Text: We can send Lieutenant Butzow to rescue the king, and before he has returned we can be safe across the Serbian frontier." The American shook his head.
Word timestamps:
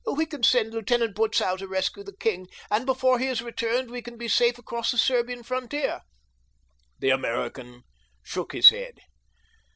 We 0.11 0.25
can 0.25 0.41
send 0.41 0.73
Lieutenant 0.73 1.13
Butzow 1.15 1.57
to 1.57 1.67
rescue 1.67 2.03
the 2.03 2.17
king, 2.17 2.47
and 2.71 2.87
before 2.87 3.19
he 3.19 3.27
has 3.27 3.43
returned 3.43 3.91
we 3.91 4.01
can 4.01 4.17
be 4.17 4.27
safe 4.27 4.57
across 4.57 4.89
the 4.89 4.97
Serbian 4.97 5.43
frontier." 5.43 6.01
The 6.97 7.11
American 7.11 7.83
shook 8.23 8.53
his 8.53 8.69
head. 8.71 8.97